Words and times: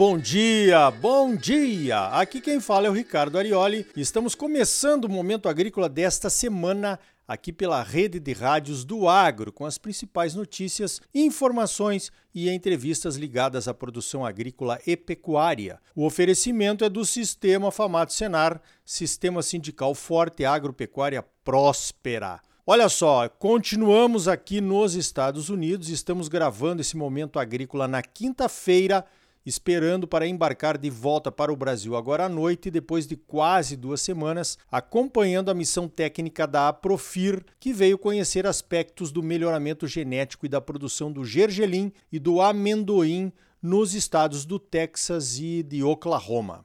Bom 0.00 0.16
dia, 0.16 0.90
bom 0.90 1.36
dia! 1.36 2.06
Aqui 2.06 2.40
quem 2.40 2.58
fala 2.58 2.86
é 2.86 2.90
o 2.90 2.94
Ricardo 2.94 3.36
Arioli 3.36 3.86
estamos 3.94 4.34
começando 4.34 5.04
o 5.04 5.10
Momento 5.10 5.46
Agrícola 5.46 5.90
desta 5.90 6.30
semana 6.30 6.98
aqui 7.28 7.52
pela 7.52 7.82
rede 7.82 8.18
de 8.18 8.32
rádios 8.32 8.82
do 8.82 9.06
Agro, 9.06 9.52
com 9.52 9.66
as 9.66 9.76
principais 9.76 10.34
notícias, 10.34 11.02
informações 11.14 12.10
e 12.34 12.48
entrevistas 12.48 13.16
ligadas 13.16 13.68
à 13.68 13.74
produção 13.74 14.24
agrícola 14.24 14.80
e 14.86 14.96
pecuária. 14.96 15.78
O 15.94 16.06
oferecimento 16.06 16.82
é 16.82 16.88
do 16.88 17.04
Sistema 17.04 17.70
Famato 17.70 18.14
Senar, 18.14 18.58
Sistema 18.86 19.42
Sindical 19.42 19.94
Forte 19.94 20.46
Agropecuária 20.46 21.22
Próspera. 21.44 22.40
Olha 22.66 22.88
só, 22.88 23.28
continuamos 23.28 24.28
aqui 24.28 24.62
nos 24.62 24.94
Estados 24.94 25.50
Unidos, 25.50 25.90
estamos 25.90 26.26
gravando 26.28 26.80
esse 26.80 26.96
momento 26.96 27.38
agrícola 27.38 27.86
na 27.86 28.00
quinta-feira, 28.00 29.04
esperando 29.44 30.06
para 30.06 30.26
embarcar 30.26 30.76
de 30.76 30.90
volta 30.90 31.32
para 31.32 31.52
o 31.52 31.56
Brasil 31.56 31.96
agora 31.96 32.26
à 32.26 32.28
noite, 32.28 32.70
depois 32.70 33.06
de 33.06 33.16
quase 33.16 33.76
duas 33.76 34.00
semanas, 34.00 34.58
acompanhando 34.70 35.50
a 35.50 35.54
missão 35.54 35.88
técnica 35.88 36.46
da 36.46 36.68
Aprofir, 36.68 37.44
que 37.58 37.72
veio 37.72 37.98
conhecer 37.98 38.46
aspectos 38.46 39.10
do 39.10 39.22
melhoramento 39.22 39.86
genético 39.86 40.46
e 40.46 40.48
da 40.48 40.60
produção 40.60 41.10
do 41.10 41.24
gergelim 41.24 41.92
e 42.12 42.18
do 42.18 42.40
amendoim 42.40 43.32
nos 43.62 43.94
estados 43.94 44.44
do 44.44 44.58
Texas 44.58 45.38
e 45.38 45.62
de 45.62 45.82
Oklahoma. 45.82 46.64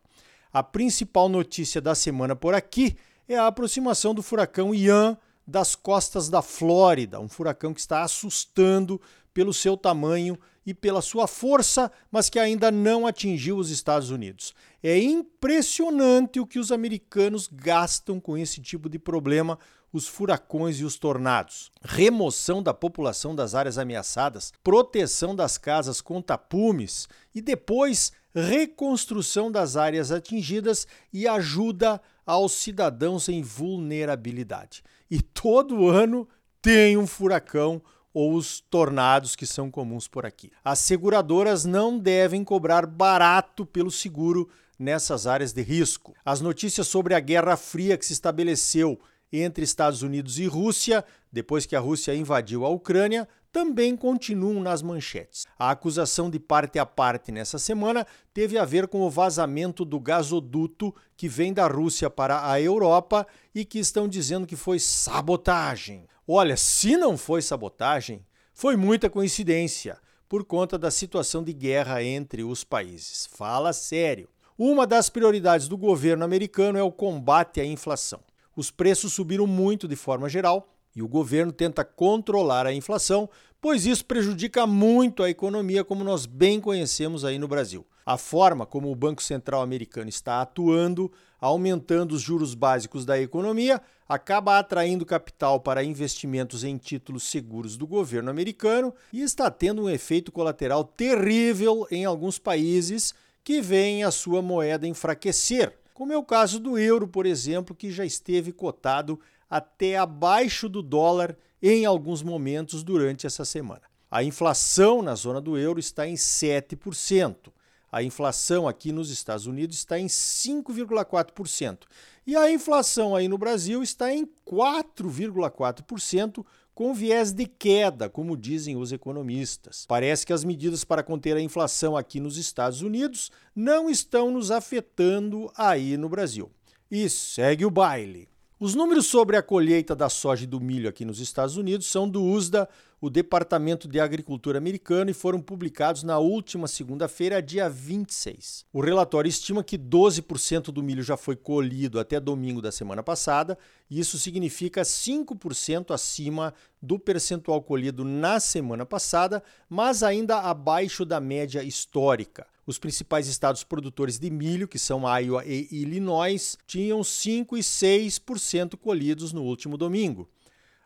A 0.51 0.63
principal 0.63 1.27
notícia 1.27 1.81
da 1.81 1.93
semana 1.93 2.35
por 2.35 2.53
aqui 2.53 2.95
é 3.27 3.37
a 3.37 3.47
aproximação 3.47 4.13
do 4.13 4.21
furacão 4.21 4.73
Ian 4.73 5.17
das 5.47 5.75
costas 5.75 6.29
da 6.29 6.41
Flórida, 6.41 7.19
um 7.19 7.27
furacão 7.27 7.73
que 7.73 7.79
está 7.79 8.03
assustando 8.03 8.99
pelo 9.33 9.53
seu 9.53 9.75
tamanho 9.75 10.39
e 10.65 10.73
pela 10.73 11.01
sua 11.01 11.27
força, 11.27 11.91
mas 12.11 12.29
que 12.29 12.39
ainda 12.39 12.71
não 12.71 13.05
atingiu 13.05 13.57
os 13.57 13.69
Estados 13.69 14.09
Unidos. 14.09 14.53
É 14.81 14.97
impressionante 14.97 16.39
o 16.39 16.47
que 16.47 16.59
os 16.59 16.71
americanos 16.71 17.47
gastam 17.51 18.19
com 18.19 18.37
esse 18.37 18.61
tipo 18.61 18.89
de 18.89 18.97
problema, 18.97 19.59
os 19.93 20.07
furacões 20.07 20.79
e 20.79 20.83
os 20.83 20.97
tornados. 20.97 21.71
Remoção 21.81 22.61
da 22.61 22.73
população 22.73 23.35
das 23.35 23.53
áreas 23.55 23.77
ameaçadas, 23.77 24.51
proteção 24.63 25.35
das 25.35 25.57
casas 25.57 26.01
com 26.01 26.21
tapumes 26.21 27.07
e 27.33 27.41
depois 27.41 28.11
reconstrução 28.33 29.49
das 29.49 29.77
áreas 29.77 30.11
atingidas 30.11 30.85
e 31.13 31.27
ajuda 31.27 32.01
aos 32.25 32.51
cidadãos 32.53 33.29
em 33.29 33.41
vulnerabilidade. 33.41 34.83
E 35.09 35.21
todo 35.21 35.87
ano 35.87 36.27
tem 36.61 36.97
um 36.97 37.07
furacão 37.07 37.81
ou 38.15 38.33
os 38.33 38.61
tornados 38.61 39.35
que 39.35 39.45
são 39.45 39.69
comuns 39.69 40.07
por 40.07 40.25
aqui. 40.25 40.49
As 40.63 40.79
seguradoras 40.79 41.65
não 41.65 41.99
devem 41.99 42.45
cobrar 42.45 42.85
barato 42.85 43.65
pelo 43.65 43.91
seguro 43.91 44.49
nessas 44.79 45.27
áreas 45.27 45.51
de 45.51 45.61
risco. 45.61 46.15
As 46.23 46.39
notícias 46.39 46.87
sobre 46.87 47.13
a 47.13 47.19
Guerra 47.19 47.57
Fria 47.57 47.97
que 47.97 48.05
se 48.05 48.13
estabeleceu 48.13 48.97
entre 49.33 49.65
Estados 49.65 50.01
Unidos 50.01 50.39
e 50.39 50.45
Rússia, 50.45 51.03
depois 51.29 51.65
que 51.65 51.75
a 51.75 51.79
Rússia 51.81 52.15
invadiu 52.15 52.65
a 52.65 52.69
Ucrânia, 52.69 53.27
também 53.51 53.97
continuam 53.97 54.61
nas 54.61 54.81
manchetes. 54.81 55.45
A 55.59 55.71
acusação 55.71 56.29
de 56.29 56.39
parte 56.39 56.79
a 56.79 56.85
parte 56.85 57.33
nessa 57.33 57.59
semana 57.59 58.07
teve 58.33 58.57
a 58.57 58.63
ver 58.63 58.87
com 58.87 59.01
o 59.01 59.09
vazamento 59.09 59.83
do 59.83 59.99
gasoduto 59.99 60.95
que 61.17 61.27
vem 61.27 61.51
da 61.51 61.67
Rússia 61.67 62.09
para 62.09 62.49
a 62.49 62.61
Europa 62.61 63.27
e 63.53 63.65
que 63.65 63.79
estão 63.79 64.07
dizendo 64.07 64.47
que 64.47 64.55
foi 64.55 64.79
sabotagem. 64.79 66.07
Olha, 66.27 66.57
se 66.57 66.97
não 66.97 67.17
foi 67.17 67.43
sabotagem, 67.43 68.25
foi 68.51 68.75
muita 68.75 69.11
coincidência 69.11 69.99
por 70.27 70.43
conta 70.43 70.75
da 70.75 70.89
situação 70.89 71.43
de 71.43 71.53
guerra 71.53 72.01
entre 72.01 72.43
os 72.43 72.63
países. 72.63 73.27
Fala 73.31 73.71
sério. 73.71 74.27
Uma 74.57 74.87
das 74.87 75.07
prioridades 75.07 75.67
do 75.67 75.77
governo 75.77 76.25
americano 76.25 76.79
é 76.79 76.81
o 76.81 76.91
combate 76.91 77.61
à 77.61 77.65
inflação. 77.65 78.21
Os 78.55 78.71
preços 78.71 79.13
subiram 79.13 79.45
muito 79.45 79.87
de 79.87 79.95
forma 79.95 80.27
geral 80.27 80.67
e 80.95 81.03
o 81.03 81.07
governo 81.07 81.51
tenta 81.51 81.85
controlar 81.85 82.65
a 82.65 82.73
inflação, 82.73 83.29
pois 83.61 83.85
isso 83.85 84.03
prejudica 84.03 84.65
muito 84.65 85.21
a 85.21 85.29
economia 85.29 85.83
como 85.83 86.03
nós 86.03 86.25
bem 86.25 86.59
conhecemos 86.59 87.23
aí 87.23 87.37
no 87.37 87.47
Brasil. 87.47 87.85
A 88.05 88.17
forma 88.17 88.67
como 88.67 88.91
o 88.91 88.95
Banco 88.95 89.23
Central 89.23 89.63
americano 89.63 90.07
está 90.07 90.39
atuando, 90.39 91.11
aumentando 91.41 92.11
os 92.13 92.21
juros 92.21 92.53
básicos 92.53 93.03
da 93.03 93.19
economia, 93.19 93.81
acaba 94.07 94.59
atraindo 94.59 95.05
capital 95.05 95.59
para 95.59 95.83
investimentos 95.83 96.63
em 96.63 96.77
títulos 96.77 97.23
seguros 97.23 97.75
do 97.75 97.87
governo 97.87 98.29
americano 98.29 98.93
e 99.11 99.21
está 99.21 99.49
tendo 99.49 99.83
um 99.83 99.89
efeito 99.89 100.31
colateral 100.31 100.83
terrível 100.83 101.87
em 101.89 102.05
alguns 102.05 102.37
países 102.37 103.11
que 103.43 103.59
veem 103.59 104.03
a 104.03 104.11
sua 104.11 104.39
moeda 104.39 104.87
enfraquecer, 104.87 105.75
como 105.93 106.13
é 106.13 106.17
o 106.17 106.23
caso 106.23 106.59
do 106.59 106.77
euro, 106.77 107.07
por 107.07 107.25
exemplo, 107.25 107.75
que 107.75 107.89
já 107.89 108.05
esteve 108.05 108.51
cotado 108.51 109.19
até 109.49 109.97
abaixo 109.97 110.69
do 110.69 110.83
dólar 110.83 111.35
em 111.61 111.85
alguns 111.85 112.21
momentos 112.21 112.83
durante 112.83 113.25
essa 113.25 113.45
semana. 113.45 113.81
A 114.11 114.23
inflação 114.23 115.01
na 115.01 115.15
zona 115.15 115.41
do 115.41 115.57
euro 115.57 115.79
está 115.79 116.07
em 116.07 116.13
7%. 116.13 117.54
A 117.95 118.03
inflação 118.03 118.67
aqui 118.67 118.91
nos 118.91 119.09
Estados 119.09 119.47
Unidos 119.47 119.77
está 119.77 119.97
em 119.97 120.07
5,4%. 120.07 121.83
E 122.27 122.35
a 122.35 122.51
inflação 122.51 123.15
aí 123.15 123.29
no 123.29 123.37
Brasil 123.37 123.81
está 123.81 124.13
em 124.13 124.27
4,4%, 124.45 126.45
com 126.73 126.93
viés 126.93 127.31
de 127.31 127.45
queda, 127.45 128.09
como 128.09 128.35
dizem 128.35 128.75
os 128.75 128.91
economistas. 128.91 129.85
Parece 129.87 130.25
que 130.25 130.33
as 130.33 130.43
medidas 130.43 130.83
para 130.83 131.03
conter 131.03 131.37
a 131.37 131.41
inflação 131.41 131.95
aqui 131.95 132.19
nos 132.19 132.35
Estados 132.35 132.81
Unidos 132.81 133.31
não 133.55 133.89
estão 133.89 134.29
nos 134.29 134.51
afetando 134.51 135.49
aí 135.55 135.95
no 135.95 136.09
Brasil. 136.09 136.51
E 136.91 137.09
segue 137.09 137.65
o 137.65 137.71
baile. 137.71 138.27
Os 138.59 138.75
números 138.75 139.05
sobre 139.05 139.37
a 139.37 139.41
colheita 139.41 139.95
da 139.95 140.09
soja 140.09 140.43
e 140.43 140.47
do 140.47 140.59
milho 140.59 140.89
aqui 140.89 141.05
nos 141.05 141.21
Estados 141.21 141.55
Unidos 141.55 141.87
são 141.87 142.09
do 142.09 142.21
USDA, 142.21 142.67
o 142.99 143.09
Departamento 143.09 143.87
de 143.87 143.99
Agricultura 143.99 144.57
americano, 144.57 145.11
e 145.11 145.13
foram 145.13 145.41
publicados 145.41 146.03
na 146.03 146.17
última 146.17 146.67
segunda-feira, 146.67 147.41
dia 147.41 147.69
26. 147.69 148.65
O 148.71 148.81
relatório 148.81 149.29
estima 149.29 149.63
que 149.63 149.77
12% 149.77 150.71
do 150.71 150.81
milho 150.81 151.03
já 151.03 151.17
foi 151.17 151.35
colhido 151.35 151.99
até 151.99 152.19
domingo 152.19 152.61
da 152.61 152.71
semana 152.71 153.03
passada, 153.03 153.57
e 153.89 153.99
isso 153.99 154.17
significa 154.17 154.81
5% 154.81 155.93
acima 155.93 156.53
do 156.81 156.97
percentual 156.97 157.61
colhido 157.61 158.03
na 158.03 158.39
semana 158.39 158.85
passada, 158.85 159.43
mas 159.69 160.03
ainda 160.03 160.39
abaixo 160.39 161.05
da 161.05 161.19
média 161.19 161.63
histórica. 161.63 162.47
Os 162.65 162.79
principais 162.79 163.27
estados 163.27 163.63
produtores 163.63 164.17
de 164.17 164.31
milho, 164.31 164.67
que 164.67 164.79
são 164.79 165.03
Iowa 165.19 165.43
e 165.45 165.67
Illinois, 165.71 166.57
tinham 166.65 167.03
5 167.03 167.57
e 167.57 167.61
6% 167.61 168.75
colhidos 168.75 169.31
no 169.31 169.43
último 169.43 169.77
domingo. 169.77 170.27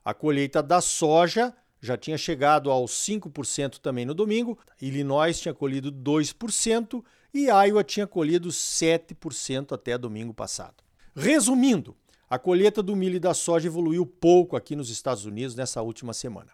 A 0.04 0.14
colheita 0.14 0.62
da 0.62 0.82
soja 0.82 1.54
já 1.82 1.98
tinha 1.98 2.18
chegado 2.18 2.70
aos 2.70 2.92
5% 2.92 3.80
também 3.80 4.06
no 4.06 4.14
domingo. 4.14 4.58
Illinois 4.82 5.40
tinha 5.40 5.54
colhido 5.54 5.92
2% 5.92 7.04
e 7.34 7.46
Iowa 7.46 7.84
tinha 7.84 8.08
colhido 8.08 8.50
7% 8.50 9.72
até 9.72 9.98
domingo 9.98 10.34
passado. 10.34 10.84
Resumindo, 11.16 11.96
a 12.30 12.38
colheita 12.38 12.84
do 12.84 12.96
milho 12.96 13.16
e 13.16 13.20
da 13.20 13.34
soja 13.34 13.68
evoluiu 13.68 14.06
pouco 14.06 14.56
aqui 14.56 14.76
nos 14.76 14.90
Estados 14.90 15.26
Unidos 15.26 15.56
nessa 15.56 15.82
última 15.82 16.14
semana. 16.14 16.52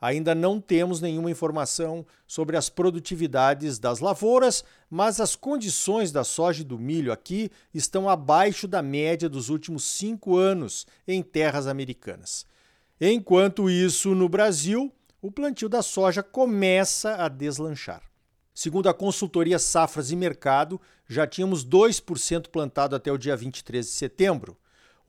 Ainda 0.00 0.34
não 0.34 0.60
temos 0.60 1.00
nenhuma 1.00 1.30
informação 1.30 2.04
sobre 2.26 2.58
as 2.58 2.68
produtividades 2.68 3.78
das 3.78 4.00
lavouras, 4.00 4.62
mas 4.90 5.18
as 5.18 5.34
condições 5.34 6.12
da 6.12 6.22
soja 6.22 6.60
e 6.60 6.64
do 6.64 6.78
milho 6.78 7.10
aqui 7.10 7.50
estão 7.72 8.06
abaixo 8.06 8.68
da 8.68 8.82
média 8.82 9.30
dos 9.30 9.48
últimos 9.48 9.84
cinco 9.84 10.36
anos 10.36 10.86
em 11.08 11.22
terras 11.22 11.66
americanas. 11.66 12.44
Enquanto 13.00 13.68
isso, 13.68 14.14
no 14.14 14.28
Brasil, 14.28 14.92
o 15.20 15.30
plantio 15.30 15.68
da 15.68 15.82
soja 15.82 16.22
começa 16.22 17.16
a 17.16 17.28
deslanchar. 17.28 18.02
Segundo 18.54 18.88
a 18.88 18.94
consultoria 18.94 19.58
Safras 19.58 20.12
e 20.12 20.16
Mercado, 20.16 20.80
já 21.08 21.26
tínhamos 21.26 21.66
2% 21.66 22.48
plantado 22.48 22.94
até 22.94 23.10
o 23.10 23.18
dia 23.18 23.36
23 23.36 23.84
de 23.84 23.90
setembro. 23.90 24.56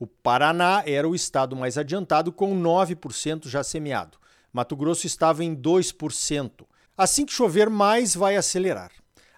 O 0.00 0.06
Paraná 0.06 0.82
era 0.84 1.08
o 1.08 1.14
estado 1.14 1.54
mais 1.54 1.78
adiantado, 1.78 2.32
com 2.32 2.60
9% 2.60 3.48
já 3.48 3.62
semeado. 3.62 4.18
Mato 4.52 4.74
Grosso 4.74 5.06
estava 5.06 5.44
em 5.44 5.54
2%. 5.54 6.66
Assim 6.96 7.24
que 7.24 7.32
chover 7.32 7.70
mais, 7.70 8.16
vai 8.16 8.36
acelerar. 8.36 8.90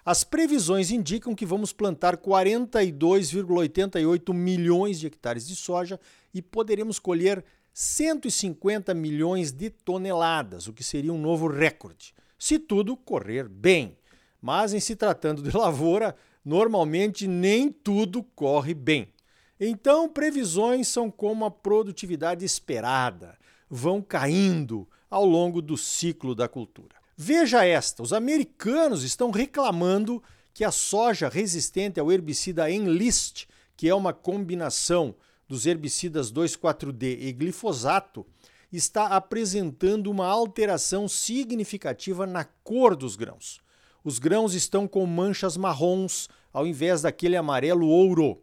As 0.03 0.23
previsões 0.23 0.89
indicam 0.89 1.35
que 1.35 1.45
vamos 1.45 1.71
plantar 1.71 2.17
42,88 2.17 4.33
milhões 4.33 4.99
de 4.99 5.05
hectares 5.05 5.47
de 5.47 5.55
soja 5.55 5.99
e 6.33 6.41
poderemos 6.41 6.97
colher 6.97 7.45
150 7.81 8.93
milhões 8.93 9.53
de 9.53 9.69
toneladas, 9.69 10.67
o 10.67 10.73
que 10.73 10.83
seria 10.83 11.13
um 11.13 11.17
novo 11.17 11.47
recorde, 11.47 12.13
se 12.37 12.59
tudo 12.59 12.97
correr 12.97 13.47
bem. 13.47 13.97
Mas 14.41 14.73
em 14.73 14.81
se 14.81 14.97
tratando 14.97 15.41
de 15.41 15.55
lavoura, 15.55 16.13
normalmente 16.43 17.25
nem 17.25 17.71
tudo 17.71 18.21
corre 18.35 18.73
bem. 18.73 19.13
Então, 19.57 20.09
previsões 20.09 20.89
são 20.89 21.09
como 21.09 21.45
a 21.45 21.51
produtividade 21.51 22.43
esperada, 22.43 23.37
vão 23.69 24.01
caindo 24.01 24.85
ao 25.09 25.23
longo 25.23 25.61
do 25.61 25.77
ciclo 25.77 26.35
da 26.35 26.49
cultura. 26.49 26.97
Veja 27.15 27.63
esta: 27.63 28.03
os 28.03 28.11
americanos 28.11 29.03
estão 29.03 29.31
reclamando 29.31 30.21
que 30.53 30.65
a 30.65 30.71
soja 30.71 31.29
resistente 31.29 31.97
ao 31.97 32.11
herbicida 32.11 32.69
Enlist, 32.69 33.47
que 33.77 33.87
é 33.87 33.95
uma 33.95 34.11
combinação 34.11 35.15
dos 35.49 35.65
herbicidas 35.65 36.31
2,4-D 36.31 37.17
e 37.19 37.33
glifosato, 37.33 38.25
está 38.71 39.07
apresentando 39.07 40.11
uma 40.11 40.27
alteração 40.27 41.07
significativa 41.07 42.27
na 42.27 42.43
cor 42.43 42.95
dos 42.95 43.15
grãos. 43.15 43.59
Os 44.03 44.19
grãos 44.19 44.53
estão 44.53 44.87
com 44.87 45.05
manchas 45.07 45.57
marrons 45.57 46.29
ao 46.53 46.67
invés 46.67 47.01
daquele 47.01 47.35
amarelo 47.35 47.87
ouro. 47.87 48.41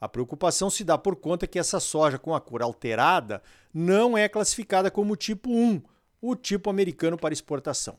A 0.00 0.08
preocupação 0.08 0.68
se 0.68 0.82
dá 0.82 0.98
por 0.98 1.14
conta 1.16 1.46
que 1.46 1.58
essa 1.58 1.78
soja 1.78 2.18
com 2.18 2.34
a 2.34 2.40
cor 2.40 2.62
alterada 2.62 3.42
não 3.72 4.18
é 4.18 4.28
classificada 4.28 4.90
como 4.90 5.14
tipo 5.14 5.50
1, 5.50 5.80
o 6.20 6.34
tipo 6.34 6.68
americano 6.68 7.16
para 7.16 7.32
exportação. 7.32 7.96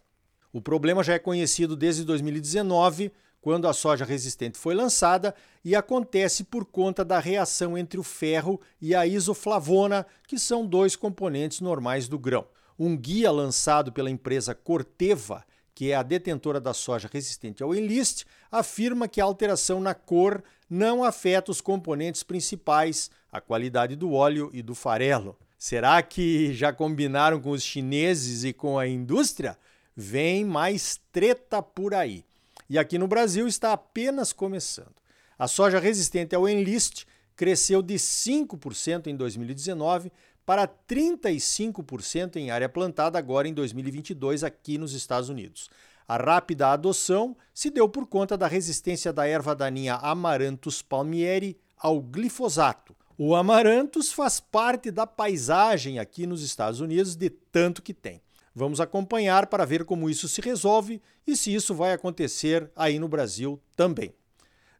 O 0.51 0.59
problema 0.59 1.03
já 1.03 1.13
é 1.13 1.19
conhecido 1.19 1.77
desde 1.77 2.03
2019, 2.03 3.11
quando 3.41 3.67
a 3.67 3.73
soja 3.73 4.05
resistente 4.05 4.57
foi 4.57 4.75
lançada, 4.75 5.35
e 5.65 5.75
acontece 5.75 6.43
por 6.43 6.65
conta 6.65 7.03
da 7.03 7.19
reação 7.19 7.77
entre 7.77 7.99
o 7.99 8.03
ferro 8.03 8.61
e 8.79 8.95
a 8.95 9.05
isoflavona, 9.05 10.05
que 10.27 10.37
são 10.37 10.65
dois 10.65 10.95
componentes 10.95 11.59
normais 11.59 12.07
do 12.07 12.19
grão. 12.19 12.45
Um 12.77 12.95
guia 12.95 13.31
lançado 13.31 13.91
pela 13.91 14.09
empresa 14.09 14.55
Corteva 14.55 15.43
que 15.73 15.91
é 15.91 15.95
a 15.95 16.03
detentora 16.03 16.59
da 16.59 16.73
soja 16.73 17.09
resistente 17.11 17.63
ao 17.63 17.73
enlist, 17.73 18.23
afirma 18.51 19.07
que 19.07 19.21
a 19.21 19.23
alteração 19.23 19.79
na 19.79 19.93
cor 19.93 20.43
não 20.69 21.03
afeta 21.03 21.51
os 21.51 21.61
componentes 21.61 22.23
principais, 22.23 23.09
a 23.31 23.41
qualidade 23.41 23.95
do 23.95 24.13
óleo 24.13 24.49
e 24.53 24.61
do 24.61 24.75
farelo. 24.75 25.37
Será 25.57 26.01
que 26.01 26.53
já 26.53 26.73
combinaram 26.73 27.39
com 27.39 27.51
os 27.51 27.63
chineses 27.63 28.43
e 28.43 28.53
com 28.53 28.77
a 28.77 28.87
indústria? 28.87 29.57
Vem 29.95 30.45
mais 30.45 30.99
treta 31.11 31.61
por 31.61 31.93
aí. 31.93 32.25
E 32.71 32.79
aqui 32.79 32.97
no 32.97 33.05
Brasil 33.05 33.49
está 33.49 33.73
apenas 33.73 34.31
começando. 34.31 34.95
A 35.37 35.45
soja 35.45 35.77
resistente 35.77 36.33
ao 36.33 36.47
enlist 36.47 37.03
cresceu 37.35 37.81
de 37.81 37.95
5% 37.95 39.07
em 39.07 39.15
2019 39.17 40.09
para 40.45 40.65
35% 40.65 42.37
em 42.37 42.49
área 42.49 42.69
plantada 42.69 43.19
agora 43.19 43.45
em 43.45 43.53
2022 43.53 44.45
aqui 44.45 44.77
nos 44.77 44.93
Estados 44.93 45.27
Unidos. 45.27 45.69
A 46.07 46.15
rápida 46.15 46.69
adoção 46.69 47.35
se 47.53 47.69
deu 47.69 47.89
por 47.89 48.07
conta 48.07 48.37
da 48.37 48.47
resistência 48.47 49.11
da 49.11 49.27
erva 49.27 49.53
daninha 49.53 49.95
Amaranthus 49.95 50.81
palmieri 50.81 51.59
ao 51.77 51.99
glifosato. 51.99 52.95
O 53.17 53.35
amaranthus 53.35 54.13
faz 54.13 54.39
parte 54.39 54.89
da 54.89 55.05
paisagem 55.05 55.99
aqui 55.99 56.25
nos 56.25 56.41
Estados 56.41 56.79
Unidos 56.79 57.17
de 57.17 57.29
tanto 57.29 57.81
que 57.81 57.93
tem. 57.93 58.21
Vamos 58.53 58.81
acompanhar 58.81 59.47
para 59.47 59.65
ver 59.65 59.85
como 59.85 60.09
isso 60.09 60.27
se 60.27 60.41
resolve 60.41 61.01
e 61.25 61.37
se 61.37 61.53
isso 61.53 61.73
vai 61.73 61.93
acontecer 61.93 62.69
aí 62.75 62.99
no 62.99 63.07
Brasil 63.07 63.61
também. 63.75 64.13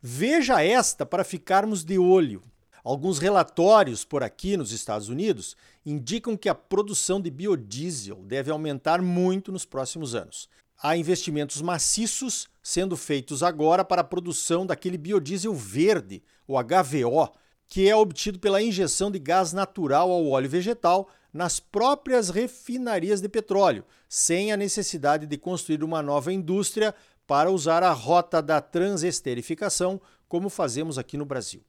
Veja 0.01 0.63
esta 0.63 1.06
para 1.06 1.23
ficarmos 1.23 1.83
de 1.83 1.97
olho. 1.97 2.41
Alguns 2.83 3.19
relatórios 3.19 4.03
por 4.03 4.23
aqui 4.23 4.57
nos 4.57 4.71
Estados 4.71 5.07
Unidos 5.07 5.56
indicam 5.85 6.35
que 6.35 6.50
a 6.50 6.56
produção 6.56 7.21
de 7.21 7.29
biodiesel 7.29 8.18
deve 8.23 8.50
aumentar 8.50 9.01
muito 9.01 9.51
nos 9.51 9.63
próximos 9.63 10.15
anos. 10.15 10.50
Há 10.81 10.97
investimentos 10.97 11.62
maciços 11.62 12.50
sendo 12.63 12.97
feitos 12.97 13.44
agora 13.44 13.85
para 13.85 14.01
a 14.01 14.03
produção 14.03 14.65
daquele 14.65 14.97
biodiesel 14.97 15.53
verde, 15.53 16.24
o 16.47 16.57
HVO, 16.57 17.31
que 17.67 17.88
é 17.88 17.95
obtido 17.95 18.39
pela 18.39 18.62
injeção 18.62 19.12
de 19.12 19.19
gás 19.19 19.53
natural 19.53 20.12
ao 20.12 20.27
óleo 20.27 20.50
vegetal 20.50 21.07
nas 21.33 21.60
próprias 21.60 22.30
refinarias 22.30 23.22
de 23.22 23.30
petróleo, 23.30 23.86
sem 24.07 24.51
a 24.51 24.57
necessidade 24.57 25.25
de 25.25 25.38
construir 25.38 25.83
uma 25.83 26.01
nova 26.01 26.33
indústria 26.33 26.94
para 27.25 27.50
usar 27.50 27.83
a 27.83 27.92
rota 27.92 28.42
da 28.42 28.60
transesterificação, 28.60 30.01
como 30.28 30.50
fazemos 30.50 30.98
aqui 30.98 31.18
no 31.18 31.25
Brasil. 31.25 31.62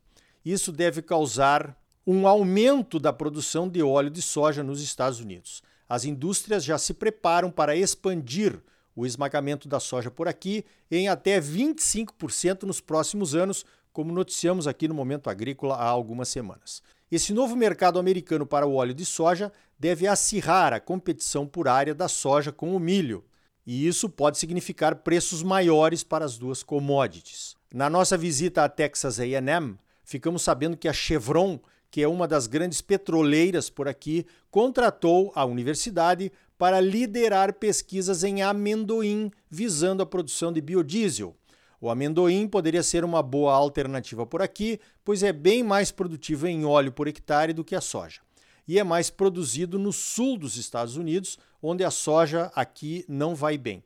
Isso 0.44 0.72
deve 0.72 1.02
causar 1.02 1.76
um 2.06 2.26
aumento 2.26 2.98
da 2.98 3.12
produção 3.12 3.68
de 3.68 3.82
óleo 3.82 4.10
de 4.10 4.20
soja 4.20 4.62
nos 4.62 4.82
Estados 4.82 5.20
Unidos. 5.20 5.62
As 5.88 6.04
indústrias 6.04 6.64
já 6.64 6.78
se 6.78 6.94
preparam 6.94 7.50
para 7.50 7.76
expandir 7.76 8.60
o 8.94 9.06
esmagamento 9.06 9.68
da 9.68 9.78
soja 9.78 10.10
por 10.10 10.28
aqui 10.28 10.64
em 10.90 11.08
até 11.08 11.40
25% 11.40 12.64
nos 12.64 12.80
próximos 12.80 13.34
anos, 13.34 13.64
como 13.92 14.12
noticiamos 14.12 14.66
aqui 14.66 14.88
no 14.88 14.94
Momento 14.94 15.30
Agrícola 15.30 15.76
há 15.76 15.84
algumas 15.84 16.28
semanas. 16.28 16.82
Esse 17.12 17.34
novo 17.34 17.54
mercado 17.54 17.98
americano 17.98 18.46
para 18.46 18.66
o 18.66 18.72
óleo 18.72 18.94
de 18.94 19.04
soja 19.04 19.52
deve 19.78 20.06
acirrar 20.06 20.72
a 20.72 20.80
competição 20.80 21.46
por 21.46 21.68
área 21.68 21.94
da 21.94 22.08
soja 22.08 22.50
com 22.50 22.74
o 22.74 22.80
milho, 22.80 23.22
e 23.66 23.86
isso 23.86 24.08
pode 24.08 24.38
significar 24.38 24.96
preços 24.96 25.42
maiores 25.42 26.02
para 26.02 26.24
as 26.24 26.38
duas 26.38 26.62
commodities. 26.62 27.54
Na 27.70 27.90
nossa 27.90 28.16
visita 28.16 28.64
à 28.64 28.68
Texas 28.70 29.20
A&M, 29.20 29.76
ficamos 30.02 30.40
sabendo 30.40 30.74
que 30.74 30.88
a 30.88 30.92
Chevron, 30.94 31.60
que 31.90 32.00
é 32.00 32.08
uma 32.08 32.26
das 32.26 32.46
grandes 32.46 32.80
petroleiras 32.80 33.68
por 33.68 33.86
aqui, 33.86 34.24
contratou 34.50 35.30
a 35.34 35.44
universidade 35.44 36.32
para 36.56 36.80
liderar 36.80 37.52
pesquisas 37.52 38.24
em 38.24 38.40
amendoim 38.40 39.30
visando 39.50 40.02
a 40.02 40.06
produção 40.06 40.50
de 40.50 40.62
biodiesel. 40.62 41.36
O 41.82 41.90
amendoim 41.90 42.46
poderia 42.46 42.80
ser 42.80 43.04
uma 43.04 43.20
boa 43.24 43.52
alternativa 43.52 44.24
por 44.24 44.40
aqui, 44.40 44.78
pois 45.04 45.24
é 45.24 45.32
bem 45.32 45.64
mais 45.64 45.90
produtivo 45.90 46.46
em 46.46 46.64
óleo 46.64 46.92
por 46.92 47.08
hectare 47.08 47.52
do 47.52 47.64
que 47.64 47.74
a 47.74 47.80
soja. 47.80 48.20
E 48.68 48.78
é 48.78 48.84
mais 48.84 49.10
produzido 49.10 49.80
no 49.80 49.92
sul 49.92 50.38
dos 50.38 50.56
Estados 50.56 50.96
Unidos, 50.96 51.36
onde 51.60 51.82
a 51.82 51.90
soja 51.90 52.52
aqui 52.54 53.04
não 53.08 53.34
vai 53.34 53.58
bem. 53.58 53.82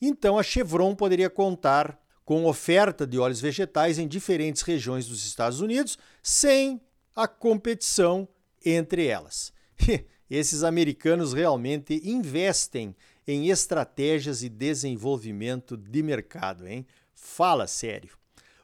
Então 0.00 0.38
a 0.38 0.44
Chevron 0.44 0.94
poderia 0.94 1.28
contar 1.28 2.00
com 2.24 2.46
oferta 2.46 3.04
de 3.04 3.18
óleos 3.18 3.40
vegetais 3.40 3.98
em 3.98 4.06
diferentes 4.06 4.62
regiões 4.62 5.08
dos 5.08 5.26
Estados 5.26 5.60
Unidos, 5.60 5.98
sem 6.22 6.80
a 7.16 7.26
competição 7.26 8.28
entre 8.64 9.08
elas. 9.08 9.52
Esses 10.30 10.62
americanos 10.62 11.32
realmente 11.32 12.00
investem 12.04 12.94
em 13.26 13.48
estratégias 13.48 14.44
e 14.44 14.48
desenvolvimento 14.48 15.76
de 15.76 16.00
mercado, 16.00 16.68
hein? 16.68 16.86
Fala 17.20 17.66
sério. 17.66 18.16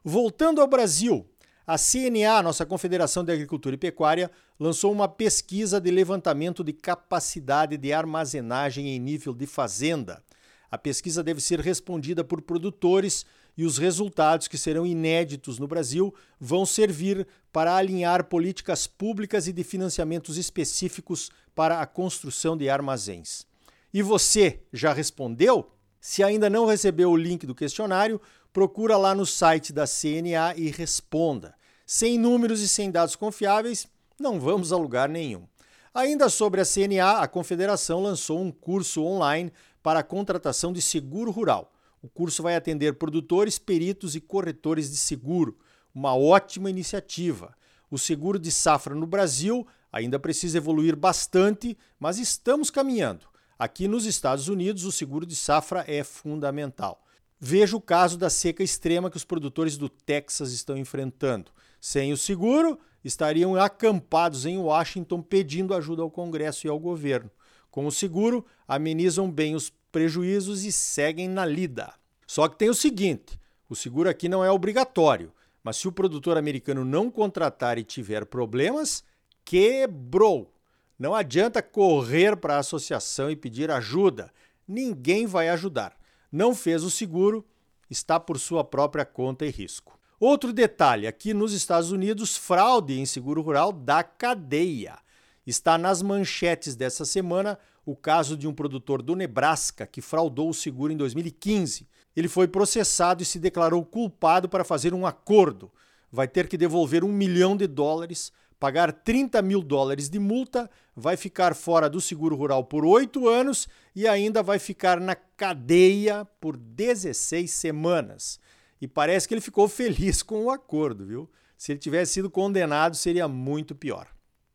Voltando 0.03 0.61
ao 0.61 0.67
Brasil, 0.67 1.29
a 1.67 1.76
CNA, 1.76 2.43
nossa 2.43 2.64
Confederação 2.64 3.23
de 3.23 3.32
Agricultura 3.32 3.75
e 3.75 3.79
Pecuária, 3.79 4.31
lançou 4.58 4.91
uma 4.91 5.06
pesquisa 5.06 5.81
de 5.81 5.91
levantamento 5.91 6.64
de 6.64 6.73
capacidade 6.73 7.76
de 7.76 7.92
armazenagem 7.92 8.88
em 8.88 8.99
nível 8.99 9.35
de 9.35 9.47
fazenda. 9.47 10.23
A 10.71 10.78
pesquisa 10.78 11.23
deve 11.23 11.40
ser 11.40 11.61
respondida 11.61 12.25
por 12.25 12.40
produtores 12.40 13.26
e 13.57 13.64
os 13.64 13.78
resultados, 13.78 14.49
que 14.49 14.59
serão 14.59 14.87
inéditos 14.87 15.59
no 15.59 15.66
Brasil, 15.66 16.14
vão 16.38 16.66
servir 16.66 17.26
para 17.52 17.75
alinhar 17.75 18.25
políticas 18.25 18.87
públicas 18.87 19.47
e 19.47 19.52
de 19.52 19.64
financiamentos 19.64 20.37
específicos 20.37 21.31
para 21.54 21.81
a 21.81 21.87
construção 21.87 22.57
de 22.57 22.69
armazéns. 22.69 23.47
E 23.92 24.02
você 24.02 24.61
já 24.73 24.92
respondeu? 24.92 25.75
Se 26.09 26.23
ainda 26.23 26.49
não 26.49 26.67
recebeu 26.67 27.11
o 27.11 27.17
link 27.17 27.49
do 27.49 27.55
questionário, 27.55 28.21
procura 28.53 28.97
lá 28.97 29.13
no 29.13 29.27
site 29.27 29.73
da 29.73 29.89
CNA 29.89 30.55
e 30.57 30.71
responda. 30.71 31.57
Sem 31.85 32.17
números 32.17 32.61
e 32.61 32.69
sem 32.69 32.93
dados 32.93 33.17
confiáveis, 33.17 33.89
não 34.17 34.39
vamos 34.39 34.71
a 34.71 34.77
lugar 34.77 35.09
nenhum. 35.09 35.49
Ainda 35.93 36.29
sobre 36.29 36.61
a 36.61 36.65
CNA, 36.65 37.19
a 37.19 37.27
Confederação 37.27 38.01
lançou 38.01 38.41
um 38.41 38.53
curso 38.53 39.03
online 39.03 39.53
para 39.83 39.99
a 39.99 40.05
contratação 40.05 40.73
de 40.73 40.81
seguro 40.81 41.33
rural. 41.33 41.75
O 42.01 42.09
curso 42.09 42.41
vai 42.41 42.55
atender 42.55 42.93
produtores, 42.93 43.59
peritos 43.59 44.15
e 44.15 44.21
corretores 44.21 44.89
de 44.89 44.99
seguro. 44.99 45.59
Uma 45.93 46.15
ótima 46.15 46.71
iniciativa. 46.71 47.53
O 47.91 47.99
seguro 47.99 48.39
de 48.39 48.53
safra 48.53 48.95
no 48.95 49.09
Brasil 49.09 49.67
ainda 49.93 50.21
precisa 50.21 50.59
evoluir 50.59 50.95
bastante, 50.95 51.77
mas 51.99 52.17
estamos 52.21 52.71
caminhando. 52.71 53.27
Aqui 53.59 53.89
nos 53.89 54.05
Estados 54.05 54.49
Unidos, 54.49 54.85
o 54.85 54.93
seguro 54.93 55.25
de 55.25 55.35
safra 55.35 55.83
é 55.89 56.05
fundamental. 56.05 57.03
Veja 57.41 57.75
o 57.75 57.81
caso 57.81 58.19
da 58.19 58.29
seca 58.29 58.63
extrema 58.63 59.11
que 59.11 59.17
os 59.17 59.25
produtores 59.25 59.79
do 59.79 59.89
Texas 59.89 60.53
estão 60.53 60.77
enfrentando. 60.77 61.51
Sem 61.81 62.13
o 62.13 62.19
seguro, 62.19 62.79
estariam 63.03 63.57
acampados 63.57 64.45
em 64.45 64.59
Washington 64.59 65.23
pedindo 65.23 65.75
ajuda 65.75 66.03
ao 66.03 66.11
Congresso 66.11 66.67
e 66.67 66.71
ao 66.71 66.79
governo. 66.79 67.31
Com 67.71 67.87
o 67.87 67.93
seguro, 67.93 68.45
amenizam 68.69 69.31
bem 69.31 69.55
os 69.55 69.73
prejuízos 69.91 70.65
e 70.65 70.73
seguem 70.73 71.29
na 71.29 71.47
lida. 71.47 71.95
Só 72.27 72.49
que 72.49 72.59
tem 72.59 72.69
o 72.69 72.75
seguinte: 72.75 73.41
o 73.71 73.75
seguro 73.75 74.09
aqui 74.09 74.29
não 74.29 74.45
é 74.45 74.51
obrigatório, 74.51 75.33
mas 75.63 75.79
se 75.79 75.89
o 75.89 75.93
produtor 75.93 76.37
americano 76.37 76.85
não 76.85 77.11
contratar 77.11 77.79
e 77.79 77.85
tiver 77.85 78.27
problemas, 78.27 79.03
quebrou. 79.45 80.56
Não 80.99 81.15
adianta 81.15 81.62
correr 81.62 82.37
para 82.37 82.57
a 82.57 82.61
associação 82.61 83.31
e 83.31 83.37
pedir 83.37 83.71
ajuda. 83.71 84.33
Ninguém 84.67 85.26
vai 85.26 85.49
ajudar. 85.50 85.95
Não 86.33 86.55
fez 86.55 86.83
o 86.83 86.91
seguro, 86.91 87.45
está 87.91 88.19
por 88.19 88.38
sua 88.38 88.65
própria 88.65 89.05
conta 89.05 89.45
e 89.45 89.50
risco. 89.50 89.99
Outro 90.19 90.53
detalhe: 90.53 91.07
aqui 91.07 91.35
nos 91.35 91.53
Estados 91.53 91.93
Unidos, 91.93 92.37
fraude 92.37 92.99
em 92.99 93.05
seguro 93.05 93.43
rural 93.43 93.73
da 93.73 94.03
cadeia. 94.03 94.99
Está 95.47 95.76
nas 95.76 96.03
manchetes 96.03 96.75
dessa 96.75 97.05
semana 97.05 97.59
o 97.85 97.95
caso 97.95 98.37
de 98.37 98.49
um 98.49 98.55
produtor 98.55 99.00
do 99.00 99.15
Nebraska 99.15 99.87
que 99.87 100.00
fraudou 100.00 100.49
o 100.49 100.55
seguro 100.55 100.93
em 100.93 100.97
2015. 100.97 101.87
ele 102.17 102.29
foi 102.29 102.49
processado 102.49 103.23
e 103.23 103.26
se 103.26 103.38
declarou 103.38 103.85
culpado 103.85 104.49
para 104.49 104.65
fazer 104.65 104.95
um 104.95 105.07
acordo. 105.07 105.71
Vai 106.11 106.26
ter 106.26 106.49
que 106.49 106.57
devolver 106.57 107.05
um 107.05 107.12
milhão 107.12 107.55
de 107.55 107.67
dólares, 107.67 108.33
pagar 108.59 108.93
30 108.93 109.41
mil 109.43 109.63
dólares 109.63 110.09
de 110.09 110.19
multa, 110.19 110.71
vai 110.95 111.17
ficar 111.17 111.55
fora 111.55 111.91
do 111.91 112.01
seguro 112.01 112.37
rural 112.37 112.65
por 112.65 112.85
oito 112.85 113.29
anos 113.29 113.69
e 113.95 114.07
ainda 114.09 114.43
vai 114.43 114.59
ficar 114.59 114.99
na 115.01 115.15
cadeia 115.15 116.25
por 116.41 116.57
16 116.57 117.51
semanas. 117.51 118.41
E 118.81 118.89
parece 118.89 119.27
que 119.27 119.35
ele 119.35 119.41
ficou 119.41 119.69
feliz 119.69 120.23
com 120.25 120.45
o 120.45 120.51
acordo, 120.51 121.05
viu? 121.05 121.31
Se 121.57 121.73
ele 121.73 121.79
tivesse 121.79 122.15
sido 122.15 122.31
condenado, 122.31 122.97
seria 122.97 123.27
muito 123.27 123.75
pior. 123.75 124.09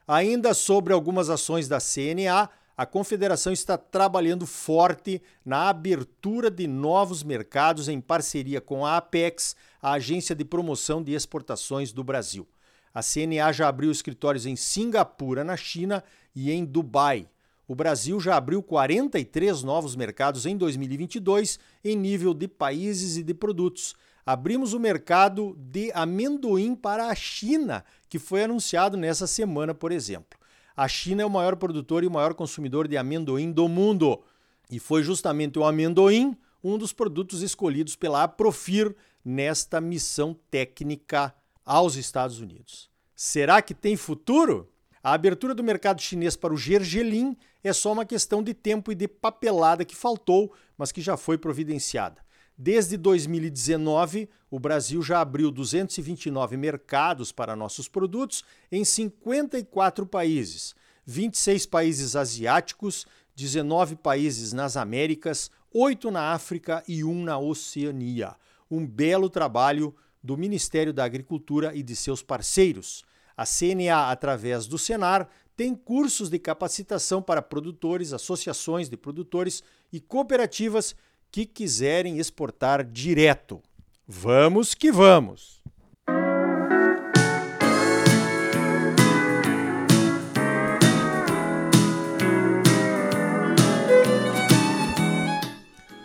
Ainda 0.07 0.53
sobre 0.53 0.93
algumas 0.93 1.29
ações 1.29 1.67
da 1.67 1.79
CNA, 1.79 2.49
a 2.75 2.85
Confederação 2.85 3.53
está 3.53 3.77
trabalhando 3.77 4.45
forte 4.45 5.21
na 5.45 5.69
abertura 5.69 6.49
de 6.49 6.67
novos 6.67 7.23
mercados 7.23 7.87
em 7.87 8.01
parceria 8.01 8.59
com 8.59 8.85
a 8.85 8.97
Apex, 8.97 9.55
a 9.81 9.93
Agência 9.93 10.35
de 10.35 10.43
Promoção 10.43 11.03
de 11.03 11.13
Exportações 11.13 11.91
do 11.91 12.03
Brasil. 12.03 12.47
A 12.93 13.01
CNA 13.01 13.51
já 13.53 13.67
abriu 13.67 13.91
escritórios 13.91 14.45
em 14.45 14.55
Singapura, 14.55 15.43
na 15.43 15.55
China, 15.55 16.03
e 16.35 16.51
em 16.51 16.65
Dubai. 16.65 17.27
O 17.67 17.75
Brasil 17.75 18.19
já 18.19 18.35
abriu 18.35 18.61
43 18.61 19.63
novos 19.63 19.95
mercados 19.95 20.45
em 20.45 20.57
2022 20.57 21.57
em 21.83 21.95
nível 21.95 22.33
de 22.33 22.47
países 22.47 23.15
e 23.15 23.23
de 23.23 23.33
produtos. 23.33 23.95
Abrimos 24.25 24.73
o 24.73 24.79
mercado 24.79 25.55
de 25.57 25.91
amendoim 25.93 26.75
para 26.75 27.07
a 27.07 27.15
China, 27.15 27.83
que 28.09 28.19
foi 28.19 28.43
anunciado 28.43 28.97
nessa 28.97 29.25
semana, 29.25 29.73
por 29.73 29.91
exemplo. 29.91 30.37
A 30.75 30.87
China 30.87 31.21
é 31.21 31.25
o 31.25 31.29
maior 31.29 31.55
produtor 31.55 32.03
e 32.03 32.07
o 32.07 32.11
maior 32.11 32.33
consumidor 32.33 32.87
de 32.87 32.97
amendoim 32.97 33.51
do 33.51 33.67
mundo. 33.67 34.21
E 34.69 34.79
foi 34.79 35.01
justamente 35.01 35.57
o 35.57 35.63
amendoim 35.63 36.35
um 36.63 36.77
dos 36.77 36.93
produtos 36.93 37.41
escolhidos 37.41 37.95
pela 37.95 38.23
Aprofir 38.23 38.95
nesta 39.23 39.79
missão 39.79 40.35
técnica 40.49 41.33
aos 41.71 41.95
Estados 41.95 42.41
Unidos. 42.41 42.89
Será 43.15 43.61
que 43.61 43.73
tem 43.73 43.95
futuro? 43.95 44.69
A 45.01 45.13
abertura 45.13 45.55
do 45.55 45.63
mercado 45.63 46.01
chinês 46.01 46.35
para 46.35 46.53
o 46.53 46.57
gergelim 46.57 47.37
é 47.63 47.71
só 47.71 47.93
uma 47.93 48.05
questão 48.05 48.43
de 48.43 48.53
tempo 48.53 48.91
e 48.91 48.95
de 48.95 49.07
papelada 49.07 49.85
que 49.85 49.95
faltou, 49.95 50.51
mas 50.77 50.91
que 50.91 50.99
já 50.99 51.15
foi 51.15 51.37
providenciada. 51.37 52.21
Desde 52.57 52.97
2019, 52.97 54.27
o 54.49 54.59
Brasil 54.59 55.01
já 55.01 55.21
abriu 55.21 55.49
229 55.49 56.57
mercados 56.57 57.31
para 57.31 57.55
nossos 57.55 57.87
produtos 57.87 58.43
em 58.69 58.83
54 58.83 60.05
países, 60.05 60.75
26 61.05 61.67
países 61.67 62.17
asiáticos, 62.17 63.07
19 63.33 63.95
países 63.95 64.51
nas 64.51 64.75
Américas, 64.75 65.49
8 65.73 66.11
na 66.11 66.33
África 66.33 66.83
e 66.85 67.01
1 67.01 67.23
na 67.23 67.39
Oceania. 67.39 68.35
Um 68.69 68.85
belo 68.85 69.29
trabalho 69.29 69.95
do 70.23 70.37
Ministério 70.37 70.93
da 70.93 71.03
Agricultura 71.03 71.75
e 71.75 71.81
de 71.81 71.95
seus 71.95 72.21
parceiros. 72.21 73.03
A 73.35 73.45
CNA, 73.45 74.11
através 74.11 74.67
do 74.67 74.77
Senar, 74.77 75.29
tem 75.55 75.75
cursos 75.75 76.29
de 76.29 76.39
capacitação 76.39 77.21
para 77.21 77.41
produtores, 77.41 78.13
associações 78.13 78.89
de 78.89 78.97
produtores 78.97 79.63
e 79.91 79.99
cooperativas 79.99 80.95
que 81.31 81.45
quiserem 81.45 82.19
exportar 82.19 82.83
direto. 82.83 83.61
Vamos 84.07 84.73
que 84.73 84.91
vamos! 84.91 85.61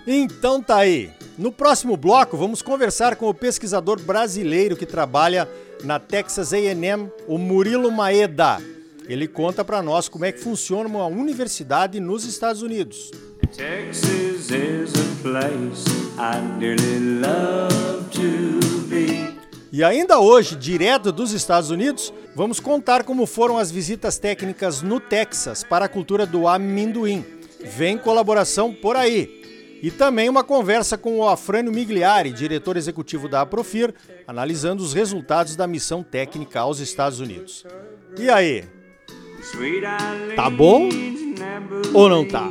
Então 0.07 0.63
tá 0.63 0.77
aí. 0.77 1.11
No 1.39 1.53
próximo 1.53 1.99
bloco 1.99 2.35
vamos 2.35 2.63
conversar 2.63 3.17
com 3.17 3.29
o 3.29 3.35
pesquisador 3.35 4.01
brasileiro 4.01 4.75
que 4.75 4.87
trabalha 4.87 5.47
na 5.85 5.99
Texas 5.99 6.55
A&M, 6.55 7.11
o 7.29 7.37
Murilo 7.37 7.93
Maeda. 7.93 8.59
Ele 9.07 9.29
conta 9.29 9.63
para 9.63 9.83
nós 9.83 10.09
como 10.09 10.25
é 10.25 10.33
que 10.33 10.41
funciona 10.41 10.89
uma 10.89 11.05
universidade 11.05 12.01
nos 12.01 12.25
Estados 12.25 12.63
Unidos. 12.63 13.11
Texas 13.55 14.51
is 14.51 14.93
a 14.95 15.23
place 15.23 15.85
I 16.19 16.59
dearly 16.59 17.21
love 17.21 18.09
to 18.13 18.81
be. 18.89 19.37
E 19.71 19.85
ainda 19.85 20.19
hoje, 20.19 20.57
direto 20.57 21.13
dos 21.13 21.33
Estados 21.33 21.69
Unidos, 21.69 22.15
vamos 22.35 22.61
contar 22.61 23.05
como 23.05 23.27
foram 23.27 23.59
as 23.59 23.71
visitas 23.71 24.19
técnicas 24.19 24.81
no 24.81 24.99
Texas 24.99 25.63
para 25.63 25.85
a 25.85 25.89
cultura 25.89 26.25
do 26.25 26.49
amendoim. 26.49 27.23
Vem 27.63 27.99
colaboração 27.99 28.73
por 28.73 28.97
aí. 28.97 29.46
E 29.83 29.91
também 29.91 30.29
uma 30.29 30.43
conversa 30.43 30.97
com 30.97 31.19
o 31.19 31.29
Afrânio 31.29 31.73
Migliari, 31.73 32.33
diretor 32.33 32.77
executivo 32.77 33.29
da 33.29 33.43
Aprofir, 33.43 33.95
analisando 34.27 34.83
os 34.83 34.93
resultados 34.93 35.55
da 35.55 35.67
missão 35.67 36.03
técnica 36.03 36.61
aos 36.61 36.81
Estados 36.81 37.21
Unidos. 37.21 37.65
E 38.19 38.31
aí? 38.31 38.65
Tá 40.35 40.51
bom 40.51 40.89
ou 41.95 42.09
não 42.09 42.27
tá? 42.27 42.51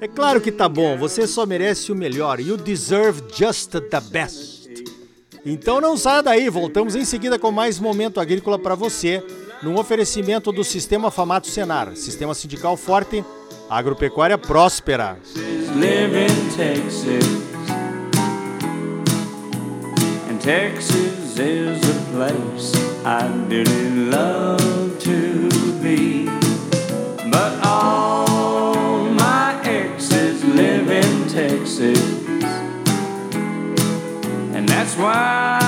É 0.00 0.06
claro 0.06 0.40
que 0.40 0.52
tá 0.52 0.68
bom, 0.68 0.96
você 0.96 1.26
só 1.26 1.44
merece 1.44 1.90
o 1.90 1.94
melhor. 1.94 2.38
You 2.38 2.56
deserve 2.56 3.22
just 3.34 3.70
the 3.70 4.00
best. 4.00 4.58
Então 5.44 5.80
não 5.80 5.96
saia 5.96 6.22
daí, 6.22 6.48
voltamos 6.48 6.94
em 6.94 7.04
seguida 7.04 7.38
com 7.38 7.50
mais 7.50 7.80
momento 7.80 8.20
agrícola 8.20 8.58
para 8.58 8.74
você, 8.74 9.24
num 9.62 9.76
oferecimento 9.78 10.52
do 10.52 10.62
Sistema 10.62 11.10
Famato 11.10 11.48
Senar, 11.48 11.96
Sistema 11.96 12.34
Sindical 12.34 12.76
Forte, 12.76 13.24
Agropecuária 13.68 14.38
Próspera. 14.38 15.18
Texas 16.58 17.24
And 20.28 20.40
Texas 20.40 21.38
is 21.38 21.78
a 21.88 22.10
place 22.10 22.74
I 23.06 23.28
didn't 23.48 24.10
love 24.10 24.98
to 24.98 25.48
be. 25.80 26.24
But 27.30 27.64
all 27.64 29.08
my 29.10 29.60
exes 29.62 30.44
live 30.44 30.90
in 30.90 31.28
Texas. 31.28 32.02
And 34.52 34.68
that's 34.68 34.96
why 34.96 35.67